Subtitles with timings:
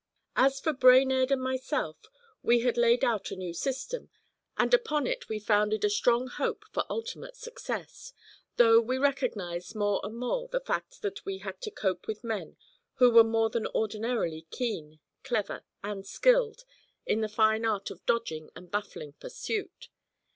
[0.35, 2.07] As for Brainerd and myself,
[2.41, 4.09] we had laid out a new system,
[4.57, 8.11] and upon it we founded a strong hope for ultimate success;
[8.57, 12.57] though we recognised more and more the fact that we had to cope with men
[12.95, 16.65] who were more than ordinarily keen, clever, and skilled
[17.05, 19.89] in the fine art of dodging and baffling pursuit.